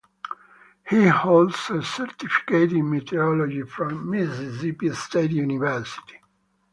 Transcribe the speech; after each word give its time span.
He 0.89 1.05
holds 1.09 1.69
a 1.69 1.83
certificate 1.83 2.73
in 2.73 2.89
meteorology 2.89 3.61
from 3.61 4.09
Mississippi 4.09 4.91
State 4.93 5.29
University. 5.29 6.19